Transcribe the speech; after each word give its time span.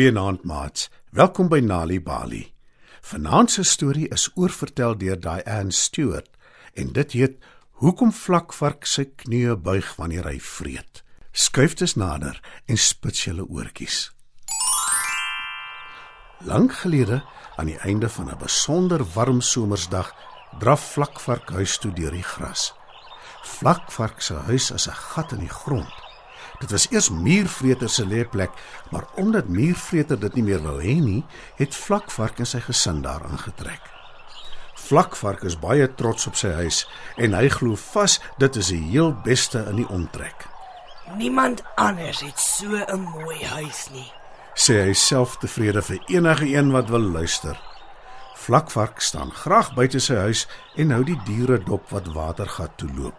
Goeienaand 0.00 0.44
maats. 0.48 0.86
Welkom 1.12 1.50
by 1.52 1.58
Nali 1.60 1.98
Bali. 2.00 2.54
Vanaand 3.04 3.50
se 3.52 3.62
storie 3.68 4.06
is 4.08 4.30
oorvertel 4.32 4.94
deur 4.96 5.18
Diane 5.20 5.74
Stewart 5.76 6.30
en 6.72 6.94
dit 6.96 7.12
heet 7.18 7.36
Hoekom 7.82 8.08
vlakvark 8.16 8.88
sy 8.88 9.04
knieë 9.20 9.58
buig 9.60 9.90
wanneer 10.00 10.24
hy 10.30 10.38
vreet. 10.40 11.02
Skuif 11.36 11.76
dus 11.76 11.98
nader 12.00 12.40
en 12.64 12.80
spits 12.80 13.26
julle 13.28 13.44
oortjies. 13.44 14.06
Lank 16.48 16.80
gelede, 16.80 17.20
aan 17.60 17.68
die 17.68 17.80
einde 17.84 18.08
van 18.08 18.32
'n 18.32 18.40
besonder 18.40 19.04
warm 19.04 19.44
somersdag, 19.44 20.14
draf 20.64 20.92
vlakvark 20.96 21.50
huis 21.50 21.76
toe 21.78 21.92
deur 21.92 22.16
die 22.16 22.24
gras. 22.24 22.72
Vlakvark 23.44 24.22
se 24.22 24.34
huis 24.48 24.70
is 24.70 24.88
'n 24.88 24.96
gat 25.12 25.32
in 25.32 25.44
die 25.44 25.56
grond. 25.60 25.99
Dit 26.60 26.70
was 26.70 26.86
eers 26.90 27.08
muurvreter 27.10 27.88
se 27.88 28.04
lêplek, 28.06 28.52
maar 28.90 29.06
omdat 29.16 29.48
muurvreter 29.48 30.20
dit 30.20 30.34
nie 30.34 30.44
meer 30.50 30.60
wou 30.62 30.76
hê 30.82 30.98
nie, 31.00 31.22
het 31.56 31.76
Vlakvark 31.76 32.42
en 32.42 32.48
sy 32.48 32.60
gesin 32.60 33.00
daar 33.02 33.24
aangetrek. 33.24 33.80
Vlakvark 34.90 35.44
is 35.48 35.56
baie 35.60 35.86
trots 35.96 36.26
op 36.26 36.36
sy 36.36 36.50
huis 36.60 36.82
en 37.16 37.36
hy 37.38 37.48
glo 37.52 37.78
vas 37.92 38.18
dit 38.42 38.56
is 38.60 38.72
die 38.74 38.82
heel 38.90 39.12
beste 39.24 39.62
in 39.70 39.80
die 39.80 39.88
omtrek. 39.88 40.48
Niemand 41.16 41.62
anders 41.80 42.20
het 42.20 42.38
so 42.38 42.76
'n 42.76 43.00
mooi 43.00 43.44
huis 43.44 43.88
nie. 43.92 44.12
Sê 44.54 44.84
hy 44.84 44.92
self 44.92 45.36
tevrede 45.36 45.82
vir 45.82 45.98
enige 46.08 46.46
een 46.46 46.72
wat 46.72 46.88
wil 46.88 47.06
luister. 47.16 47.56
Vlakvark 48.34 49.00
staan 49.00 49.32
graag 49.32 49.74
buite 49.74 50.00
sy 50.00 50.14
huis 50.14 50.46
en 50.76 50.90
hou 50.90 51.04
die 51.04 51.20
diere 51.24 51.58
dop 51.58 51.90
wat 51.90 52.12
watergat 52.12 52.76
toe 52.76 52.90
loop. 52.96 53.16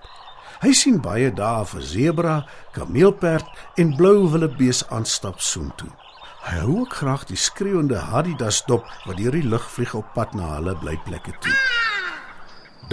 Hy 0.61 0.75
sien 0.77 0.99
baie 1.01 1.31
dae 1.33 1.63
vir 1.65 1.85
sebra, 1.89 2.33
kameelperd 2.75 3.47
en 3.81 3.95
blou 3.97 4.27
wildebees 4.29 4.83
aanstap 4.93 5.39
soontoe. 5.41 5.89
Hy 6.45 6.59
hou 6.61 6.75
ook 6.83 6.99
graag 6.99 7.23
die 7.31 7.37
skreeuende 7.37 7.97
Adidas 7.97 8.59
dop 8.69 8.85
wat 9.07 9.17
deur 9.17 9.33
die 9.33 9.47
lug 9.47 9.65
vlieg 9.73 9.95
op 9.97 10.11
pad 10.13 10.35
na 10.37 10.51
hulle 10.59 10.75
blyplekke 10.77 11.33
toe. 11.41 11.55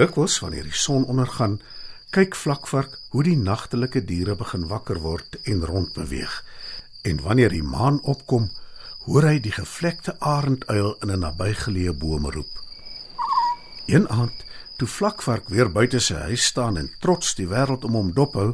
Dikwels 0.00 0.38
wanneer 0.40 0.64
die 0.64 0.80
son 0.80 1.04
ondergaan, 1.12 1.58
kyk 2.16 2.40
vlakvark 2.40 2.96
hoe 3.12 3.26
die 3.28 3.36
nagtelike 3.36 4.00
diere 4.00 4.38
begin 4.40 4.64
wakker 4.72 5.02
word 5.04 5.36
en 5.44 5.60
rondbeweeg. 5.68 6.40
En 7.04 7.20
wanneer 7.20 7.52
die 7.52 7.64
maan 7.64 8.00
opkom, 8.00 8.48
hoor 9.04 9.28
hy 9.28 9.36
die 9.44 9.52
gevlekte 9.52 10.16
arenduil 10.24 10.94
in 11.04 11.12
'n 11.12 11.20
nabygeleë 11.20 11.92
boom 11.92 12.32
roep. 12.32 12.52
Een 13.92 14.08
aand 14.08 14.47
Toe 14.78 14.86
Vlakvark 14.86 15.48
weer 15.50 15.66
buite 15.74 15.98
sy 15.98 16.14
huis 16.28 16.44
staan 16.52 16.76
en 16.78 16.86
trots 17.02 17.32
die 17.34 17.48
wêreld 17.50 17.82
om 17.88 17.96
hom 17.98 18.12
dophou, 18.14 18.52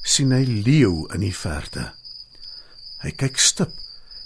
sien 0.00 0.30
hy 0.32 0.46
leeu 0.48 1.02
in 1.12 1.20
die 1.26 1.34
verte. 1.36 1.90
Hy 3.02 3.12
kyk 3.20 3.36
stip 3.36 3.74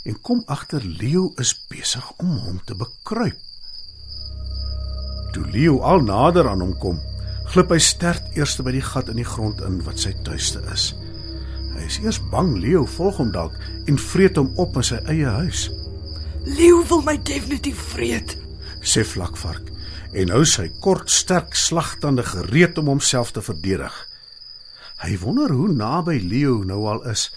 en 0.06 0.20
kom 0.22 0.44
agter 0.50 0.84
leeu 0.86 1.32
is 1.42 1.50
besig 1.70 2.04
om 2.22 2.36
hom 2.44 2.60
te 2.66 2.76
bekruip. 2.78 3.40
Toe 5.34 5.42
leeu 5.50 5.80
al 5.82 6.04
nader 6.06 6.46
aan 6.46 6.62
hom 6.62 6.76
kom, 6.78 7.02
glip 7.50 7.74
hy 7.74 7.80
sterk 7.82 8.38
eers 8.38 8.54
by 8.62 8.76
die 8.76 8.84
gat 8.92 9.10
in 9.10 9.18
die 9.18 9.26
grond 9.26 9.64
in 9.66 9.80
wat 9.86 9.98
sy 9.98 10.14
tuiste 10.22 10.62
is. 10.70 10.92
Hy 11.72 11.88
is 11.88 11.98
eers 12.04 12.22
bang 12.30 12.54
leeu 12.62 12.84
volg 12.98 13.18
hom 13.18 13.34
dalk 13.34 13.58
en 13.90 13.98
vreet 13.98 14.38
hom 14.38 14.54
op 14.62 14.78
in 14.78 14.86
sy 14.92 15.02
eie 15.10 15.34
huis. 15.42 15.66
Leeu 16.46 16.84
wil 16.86 17.02
my 17.02 17.18
definitief 17.18 17.82
vreet, 17.96 18.38
sê 18.78 19.02
Vlakvark 19.06 19.71
en 20.12 20.32
hou 20.32 20.42
sy 20.44 20.68
kort 20.84 21.10
sterk 21.10 21.54
slagtande 21.56 22.24
gereed 22.26 22.78
om 22.78 22.90
homself 22.92 23.32
te 23.32 23.42
verdedig. 23.42 23.94
Hy 25.02 25.16
wonder 25.22 25.50
hoe 25.56 25.70
naby 25.72 26.18
Leo 26.20 26.60
nou 26.68 26.84
al 26.90 27.00
is 27.10 27.30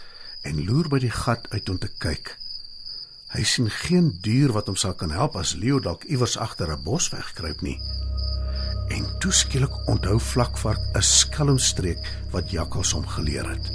en 0.46 0.60
loer 0.68 0.90
by 0.92 1.00
die 1.02 1.14
gat 1.14 1.48
uit 1.54 1.70
om 1.72 1.80
te 1.82 1.90
kyk. 2.04 2.36
Hy 3.34 3.44
sien 3.48 3.72
geen 3.72 4.12
dier 4.24 4.52
wat 4.56 4.68
hom 4.70 4.78
sal 4.80 4.94
kan 5.00 5.14
help 5.16 5.38
as 5.40 5.56
Leo 5.60 5.80
dalk 5.80 6.04
iewers 6.06 6.38
agter 6.38 6.72
'n 6.72 6.84
bos 6.84 7.10
wegkruip 7.10 7.62
nie. 7.62 7.80
En 8.92 9.08
toeskielik 9.20 9.74
onthou 9.88 10.20
vlakvark 10.20 10.84
'n 10.96 11.02
skelmstreek 11.02 12.04
wat 12.32 12.52
jakkals 12.52 12.92
hom 12.92 13.08
geleer 13.08 13.50
het. 13.50 13.72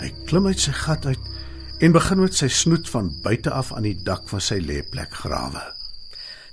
Hy 0.00 0.10
klim 0.26 0.46
uit 0.46 0.60
sy 0.60 0.72
gat 0.72 1.06
uit 1.06 1.24
en 1.80 1.92
begin 1.92 2.20
met 2.20 2.34
sy 2.34 2.48
snoet 2.48 2.88
van 2.90 3.10
buite 3.22 3.50
af 3.50 3.72
aan 3.72 3.82
die 3.82 4.02
dak 4.02 4.28
van 4.28 4.40
sy 4.40 4.58
lêplek 4.58 5.10
grawe. 5.10 5.62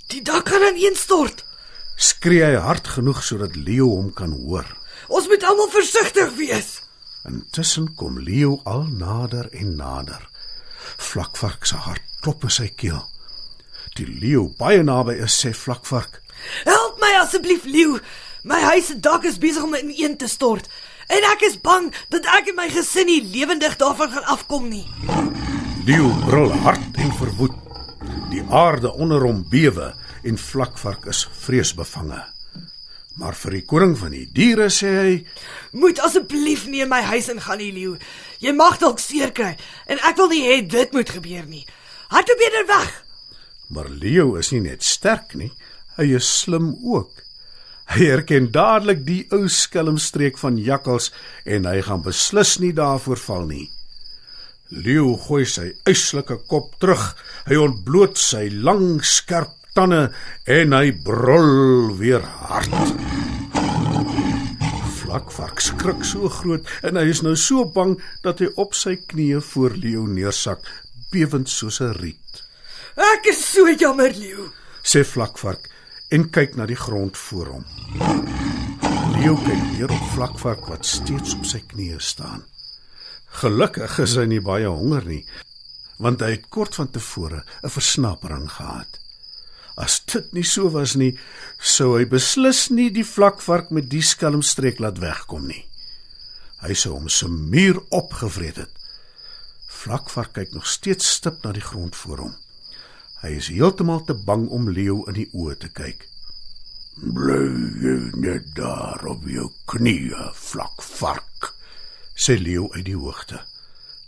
Die 0.07 0.21
dak 0.21 0.45
kan 0.45 0.61
ineenstort 0.61 1.43
skree 1.95 2.43
hy 2.43 2.59
hard 2.59 2.87
genoeg 2.87 3.23
sodat 3.23 3.55
Leo 3.55 3.87
hom 3.95 4.11
kan 4.13 4.31
hoor. 4.31 4.67
Ons 5.07 5.27
moet 5.31 5.43
almal 5.43 5.71
versigtig 5.73 6.31
wees. 6.37 6.81
Intussen 7.25 7.91
kom 7.95 8.19
Leo 8.19 8.59
al 8.65 8.85
nader 8.91 9.49
en 9.51 9.75
nader. 9.79 10.29
Vlakvark 10.97 11.65
se 11.65 11.75
hart 11.75 12.03
klop 12.21 12.45
in 12.47 12.53
sy 12.53 12.69
keel. 12.73 13.03
Die 13.95 14.07
leeu 14.07 14.49
baie 14.59 14.83
naby 14.83 15.13
is, 15.23 15.35
sê 15.39 15.53
Vlakvark: 15.55 16.21
"Help 16.65 16.99
my 16.99 17.13
asseblief, 17.21 17.65
leeu. 17.65 17.99
My 18.43 18.59
huis 18.61 18.87
se 18.87 18.99
dak 18.99 19.23
is 19.25 19.39
besig 19.39 19.63
om 19.63 19.75
ineen 19.75 20.17
te 20.17 20.27
stort 20.27 20.69
en 21.07 21.23
ek 21.31 21.41
is 21.41 21.57
bang 21.61 21.93
dat 22.09 22.25
ek 22.25 22.49
en 22.49 22.55
my 22.55 22.67
gesin 22.69 23.05
nie 23.05 23.21
lewendig 23.21 23.77
daarvan 23.77 24.11
gaan 24.11 24.27
afkom 24.35 24.69
nie." 24.69 24.87
Leeu 25.85 26.09
brul 26.25 26.51
hard 26.65 26.97
en 26.97 27.13
verwoed. 27.21 27.55
Die 28.31 28.43
aarde 28.49 28.91
onder 28.93 29.21
hom 29.21 29.45
bewe 29.49 29.93
en 30.25 30.39
vlakvark 30.41 31.05
is 31.11 31.25
vreesbevange. 31.45 32.21
Maar 33.15 33.35
vir 33.39 33.55
die 33.55 33.63
koning 33.63 33.93
van 33.97 34.11
die 34.11 34.25
diere 34.35 34.67
sê 34.73 34.91
hy: 34.99 35.13
"Moet 35.71 36.01
asseblief 36.03 36.65
nie 36.67 36.81
in 36.83 36.89
my 36.91 37.01
huis 37.01 37.29
ingaan 37.31 37.57
nie, 37.57 37.71
leeu. 37.71 37.97
Jy 38.39 38.51
mag 38.51 38.79
dalk 38.79 38.99
seer 38.99 39.31
kry 39.31 39.55
en 39.87 39.99
ek 40.03 40.17
wil 40.17 40.29
nie 40.29 40.43
hê 40.43 40.61
dit 40.67 40.91
moet 40.93 41.09
gebeur 41.09 41.45
nie. 41.45 41.65
Hardloop 42.09 42.41
eerder 42.41 42.67
weg." 42.67 43.03
Maar 43.69 43.89
leeu 43.89 44.35
is 44.37 44.51
nie 44.51 44.61
net 44.61 44.83
sterk 44.83 45.33
nie, 45.33 45.51
hy 45.97 46.15
is 46.15 46.27
slim 46.41 46.75
ook. 46.83 47.23
Hy 47.85 48.05
herken 48.09 48.51
dadelik 48.51 49.05
die 49.05 49.23
ou 49.31 49.47
skelmstreek 49.47 50.37
van 50.41 50.57
jakkals 50.57 51.11
en 51.45 51.65
hy 51.65 51.81
gaan 51.81 52.01
beslis 52.01 52.57
nie 52.59 52.73
daarvoor 52.73 53.17
val 53.17 53.45
nie. 53.45 53.69
Leeu 54.69 55.15
gooi 55.27 55.45
sy 55.45 55.71
uitslike 55.85 56.39
kop 56.49 56.73
terug. 56.81 57.13
Hy 57.45 57.55
ontbloot 57.55 58.17
sy 58.17 58.49
lang 58.49 59.03
skerp 59.05 59.53
tande 59.75 60.07
en 60.47 60.73
hy 60.73 60.93
brul 61.03 61.91
weer 61.99 62.23
hard. 62.23 62.75
Vlakvark 65.01 65.59
skrik 65.63 66.05
so 66.07 66.29
groot 66.31 66.69
en 66.87 66.95
hy 66.99 67.09
is 67.11 67.21
nou 67.25 67.35
so 67.39 67.67
bang 67.75 67.97
dat 68.23 68.39
hy 68.39 68.49
op 68.61 68.75
sy 68.77 68.95
knieë 69.11 69.43
voor 69.51 69.75
Leo 69.81 70.07
neersak, 70.07 70.63
bewend 71.11 71.51
soos 71.51 71.81
'n 71.81 71.93
riet. 71.99 72.43
Ek 72.95 73.27
is 73.27 73.43
so 73.51 73.67
jammer, 73.67 74.11
Leo, 74.15 74.51
sê 74.83 75.03
Vlakvark 75.03 75.69
en 76.11 76.29
kyk 76.29 76.55
na 76.55 76.65
die 76.65 76.79
grond 76.79 77.17
voor 77.17 77.47
hom. 77.47 77.65
Leo 79.19 79.35
kyk 79.35 79.63
weer 79.75 79.91
op 79.91 80.09
Vlakvark 80.15 80.67
wat 80.71 80.85
steeds 80.85 81.35
op 81.35 81.45
sy 81.45 81.59
knieë 81.59 81.99
staan. 81.99 82.43
Gelukkig 83.41 83.99
is 83.99 84.15
hy 84.15 84.25
nie 84.25 84.41
baie 84.41 84.67
honger 84.67 85.03
nie, 85.05 85.25
want 85.99 86.21
hy 86.21 86.31
het 86.37 86.47
kort 86.49 86.75
van 86.75 86.87
tevore 86.87 87.43
'n 87.63 87.69
versnapering 87.69 88.51
gehad. 88.51 89.04
As 89.75 89.99
dit 90.07 90.31
nie 90.33 90.45
so 90.47 90.69
was 90.71 90.95
nie, 90.95 91.17
sou 91.59 91.97
hy 91.97 92.05
beslis 92.07 92.69
nie 92.71 92.87
die 92.95 93.03
vlakvark 93.03 93.73
met 93.75 93.89
die 93.91 94.03
skelmstreek 94.03 94.79
laat 94.79 95.01
wegkom 95.03 95.49
nie. 95.51 95.65
Hy 96.63 96.73
sou 96.73 96.95
hom 96.95 97.09
se 97.11 97.27
muur 97.27 97.81
opgevreet 97.93 98.61
het. 98.63 98.71
Vlakvark 99.67 100.33
kyk 100.37 100.53
nog 100.55 100.67
steeds 100.67 101.09
stip 101.17 101.43
na 101.43 101.51
die 101.53 101.63
grond 101.63 101.95
voor 101.95 102.23
hom. 102.23 102.35
Hy 103.21 103.35
is 103.35 103.51
heeltemal 103.51 104.05
te 104.07 104.15
bang 104.15 104.47
om 104.53 104.69
leeu 104.71 105.01
in 105.11 105.19
die 105.19 105.27
oë 105.33 105.57
te 105.59 105.69
kyk. 105.69 106.07
"Bly 106.95 107.43
jy 107.83 107.97
net 108.15 108.55
daar 108.55 109.03
op 109.05 109.27
jou 109.27 109.49
knieë, 109.67 110.31
vlakvark," 110.33 111.51
sê 112.15 112.39
leeu 112.39 112.71
uit 112.71 112.85
die 112.85 112.95
hoogte. 112.95 113.43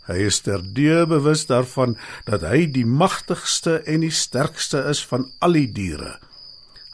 Hy 0.08 0.24
is 0.24 0.40
terdee 0.40 1.04
bewus 1.08 1.44
daarvan 1.50 1.96
dat 2.24 2.46
hy 2.48 2.64
die 2.72 2.86
magtigste 2.88 3.82
en 3.84 4.00
die 4.06 4.14
sterkste 4.14 4.86
is 4.88 5.02
van 5.04 5.28
al 5.44 5.58
die 5.58 5.68
diere. 5.68 6.16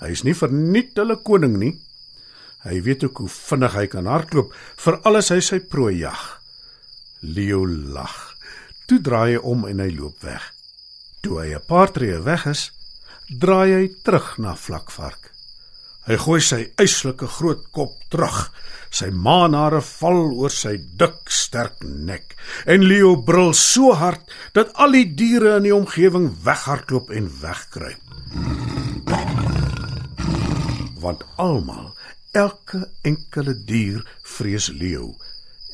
Hy 0.02 0.11
is 0.11 0.25
nie 0.26 0.34
verniet 0.34 0.99
hulle 0.99 1.16
koning 1.22 1.55
nie. 1.61 1.75
Hy 2.64 2.81
weet 2.82 3.05
ook 3.06 3.22
hoe 3.22 3.31
vinnig 3.31 3.76
hy 3.78 3.87
kan 3.93 4.08
hardloop 4.11 4.55
vir 4.84 4.99
alles 5.06 5.31
hy 5.31 5.38
sy 5.44 5.61
prooi 5.62 6.00
jag. 6.00 6.25
Leo 7.22 7.62
lag. 7.69 8.16
Toe 8.88 8.99
draai 9.00 9.37
hy 9.37 9.43
om 9.43 9.69
en 9.69 9.81
hy 9.84 9.90
loop 9.94 10.25
weg. 10.26 10.50
Toe 11.22 11.40
hy 11.40 11.55
'n 11.55 11.66
paar 11.69 11.93
tree 11.93 12.19
weg 12.19 12.46
is, 12.46 12.72
draai 13.31 13.70
hy 13.72 13.84
terug 14.05 14.38
na 14.38 14.55
Vlakvark. 14.55 15.34
Hy 16.05 16.17
gooi 16.21 16.41
sy 16.45 16.61
eislike 16.81 17.27
groot 17.39 17.62
kop 17.73 17.95
terug. 18.12 18.51
Sy 18.95 19.09
maanhare 19.11 19.81
val 19.83 20.21
oor 20.37 20.53
sy 20.53 20.77
dik, 21.01 21.31
sterk 21.33 21.81
nek. 21.83 22.37
En 22.69 22.85
Leo 22.85 23.17
brul 23.25 23.55
so 23.56 23.95
hard 23.97 24.23
dat 24.55 24.75
al 24.77 24.93
die 24.95 25.06
diere 25.17 25.56
in 25.59 25.67
die 25.67 25.75
omgewing 25.75 26.29
weghardloop 26.45 27.09
en 27.11 27.31
wegkruip. 27.41 28.03
Want 31.01 31.25
almal, 31.41 31.95
elke 32.37 32.85
enkele 33.03 33.57
dier 33.67 34.05
vrees 34.37 34.69
Leo 34.69 35.15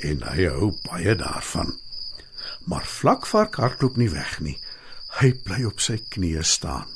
en 0.06 0.23
hy 0.31 0.47
hou 0.49 0.71
baie 0.87 1.15
daarvan. 1.19 1.75
Maar 2.71 2.87
Vlakvark 2.87 3.59
hardloop 3.61 3.99
nie 4.00 4.11
weg 4.15 4.38
nie. 4.41 4.56
Hy 5.19 5.33
bly 5.44 5.65
op 5.69 5.83
sy 5.83 5.99
knieë 6.15 6.47
staan. 6.47 6.87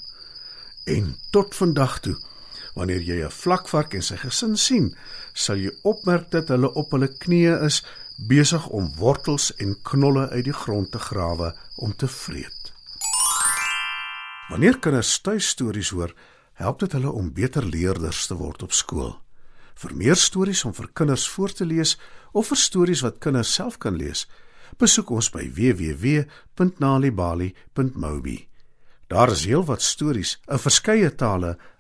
En 0.87 1.15
tot 1.35 1.57
vandag 1.57 1.99
toe, 2.05 2.15
wanneer 2.75 3.03
jy 3.03 3.25
'n 3.25 3.31
vlakvark 3.31 3.94
en 3.94 4.03
sy 4.03 4.17
gesin 4.17 4.56
sien, 4.56 4.97
sal 5.32 5.56
jy 5.56 5.71
opmerk 5.82 6.31
dat 6.31 6.49
hulle 6.49 6.75
op 6.75 6.91
hulle 6.91 7.09
knieë 7.09 7.65
is, 7.65 7.82
besig 8.17 8.69
om 8.69 8.94
wortels 8.97 9.56
en 9.59 9.82
knolle 9.82 10.31
uit 10.31 10.44
die 10.44 10.53
grond 10.53 10.91
te 10.91 10.99
grawe 10.99 11.56
om 11.76 11.97
te 11.97 12.09
vreet. 12.09 12.73
Wanneer 14.49 14.79
kinders 14.79 15.21
tuistories 15.21 15.91
hoor, 15.91 16.15
help 16.53 16.79
dit 16.79 16.93
hulle 16.93 17.11
om 17.11 17.32
beter 17.32 17.65
leerders 17.65 18.26
te 18.26 18.35
word 18.35 18.62
op 18.62 18.73
skool. 18.73 19.23
Vir 19.75 19.97
meer 19.99 20.17
stories 20.17 20.65
om 20.65 20.75
vir 20.75 20.88
kinders 20.93 21.29
voor 21.29 21.53
te 21.53 21.67
lees 21.67 21.99
of 22.32 22.47
vir 22.53 22.56
stories 22.56 23.00
wat 23.03 23.19
kinders 23.19 23.55
self 23.55 23.79
kan 23.79 23.97
lees, 23.97 24.29
besoek 24.79 25.11
ons 25.11 25.31
by 25.35 25.50
www.nalibali.mobi. 25.55 28.49
Daar 29.09 29.31
is 29.31 29.44
heelwat 29.44 29.82
stories 29.82 30.38
in 30.50 30.59
verskeie 30.59 31.15
tale 31.15 31.59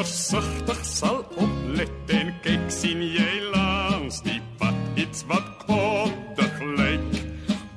Versigtig 0.00 0.80
sal 0.86 1.18
oplet 1.36 2.12
en 2.16 2.30
kyk 2.44 2.70
sien 2.72 3.02
jy 3.04 3.32
langs 3.52 4.22
die 4.24 4.38
pad 4.60 4.78
iets 5.00 5.26
wat 5.28 5.48
koddig 5.66 6.56
lyk. 6.78 7.18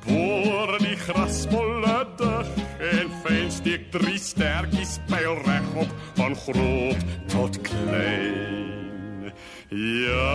Boor 0.05 0.71
die 0.79 0.95
grasbolle 1.03 1.97
dig 2.21 2.53
en 2.93 3.11
fyn 3.25 3.51
steek 3.51 3.89
drie 3.95 4.21
stertjies 4.23 4.95
pyl 5.11 5.35
regop 5.49 5.91
van 6.21 6.37
groot 6.45 7.03
tot 7.33 7.59
klein. 7.67 9.33
Ja. 9.73 10.31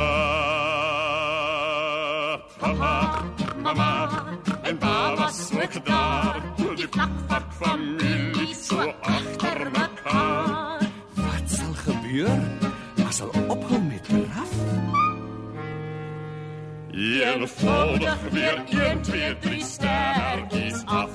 Papa, 2.59 2.95
mama, 3.65 3.93
en 4.69 4.81
baba 4.83 5.31
swik 5.33 5.81
daar, 5.89 6.43
die 6.77 6.89
plakpak 6.89 7.55
familie 7.63 8.28
sal 12.19 12.27
gebeur? 12.27 13.07
As 13.09 13.21
hulle 13.21 13.49
ophou 13.49 13.81
met 13.83 14.05
draf? 14.05 14.53
Eenvoudig 16.91 18.19
weer 18.31 18.65
1, 18.67 19.03
2, 19.03 19.37
3 19.41 19.63
sterkies 19.63 20.83
af. 20.85 21.11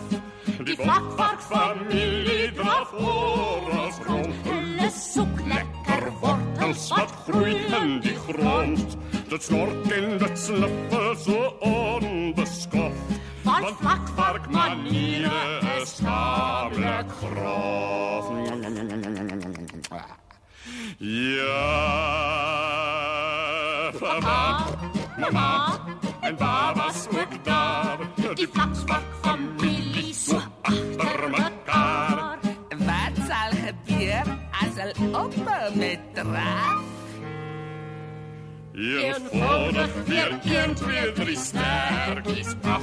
Die 0.63 0.75
vakvark 0.75 1.41
familie 1.41 2.51
draf 2.55 2.93
oor 2.93 3.67
ons 3.83 3.99
rond. 4.07 4.47
Hulle 4.47 4.89
soek 4.95 5.43
Lekker 5.47 6.07
wortels 6.21 6.87
wat 6.89 7.11
groei 7.25 7.57
in 7.81 7.99
die 8.05 8.15
grond. 8.15 8.97
Dit 9.29 9.43
snork 9.43 9.91
en 9.91 10.17
dit 10.23 10.39
sniffel 10.39 11.15
so 11.25 11.51
onbeskoft. 11.59 13.19
Van 13.43 13.61
Want 13.61 13.79
vakvark 13.81 14.49
maniere 14.49 15.59
is 15.81 15.95
tamelijk 15.99 17.11
grof. 17.19 17.83
Ja, 20.99 21.91
papa, 23.99 24.65
mama 25.17 25.79
en 26.21 26.35
baba's 26.35 27.07
ook 27.07 27.43
daar. 27.43 27.97
Die 28.35 28.47
vlaksvak 28.51 29.03
familie 29.21 30.13
so 30.13 30.41
achter 30.61 31.29
mekaar. 31.29 32.39
Wat 32.77 33.15
sal 33.27 33.51
gebeur 33.65 34.25
as 34.51 34.73
hulle 34.75 34.93
ophou 35.17 35.75
met 35.75 35.99
draf? 36.13 36.81
Eenvoudig 38.73 39.89
weer 40.05 40.39
1, 40.43 40.75
2, 40.75 41.11
3 41.13 41.35
sterkies 41.37 42.55
af. 42.61 42.81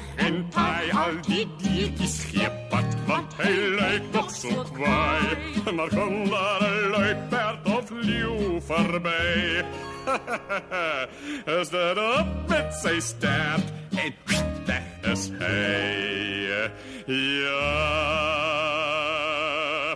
Moedig 0.00 0.26
en 0.26 0.48
taai 0.50 0.90
al 0.92 1.20
die 1.26 1.46
diertjies 1.58 2.24
geepad, 2.30 2.96
want 3.06 3.34
hy 3.40 3.52
lyk 3.76 4.02
nog 4.12 4.30
so 4.30 4.64
kwaai. 4.74 5.36
Maar 5.74 5.88
kom 5.88 6.30
daar 6.30 6.62
'n 6.62 6.90
luiperd 6.90 7.66
of 7.66 7.90
leeu 7.90 8.60
verby. 8.60 9.64
is 11.60 11.68
dit 11.68 11.98
op 11.98 12.26
met 12.48 12.74
sy 12.82 13.00
stert 13.00 13.72
en 13.96 14.12
weg 14.66 15.12
is 15.12 15.30
hy. 15.38 16.10
Ja, 17.06 17.74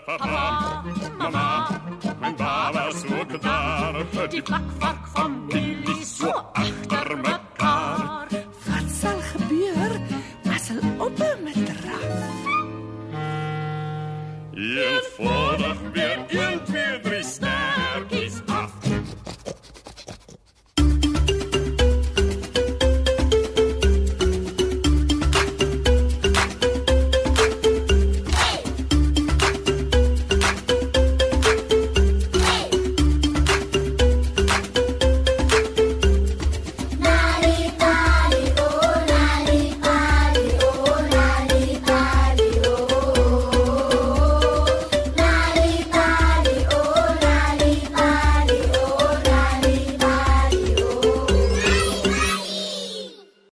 papa, 0.06 0.82
mama, 1.18 1.80
mijn 2.20 2.37
baba's 2.37 3.04
ook 3.04 3.42
daar, 3.42 3.94
die 4.28 4.42
plakvark 4.42 5.08
familie 5.14 6.04
so 6.04 6.28
achter 6.28 6.43